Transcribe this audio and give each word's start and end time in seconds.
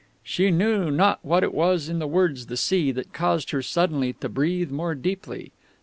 She 0.23 0.49
knew 0.49 0.89
not 0.89 1.19
what 1.23 1.43
it 1.43 1.53
was 1.53 1.87
in 1.87 1.99
the 1.99 2.07
words 2.07 2.47
"the 2.47 2.57
sea" 2.57 2.91
that 2.91 3.13
caused 3.13 3.51
her 3.51 3.61
suddenly 3.61 4.13
to 4.13 4.29
breathe 4.29 4.71
more 4.71 4.95
deeply. 4.95 5.51